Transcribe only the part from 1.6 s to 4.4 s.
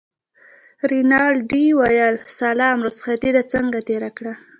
وویل سلام رخصتې دې څنګه تېره کړه.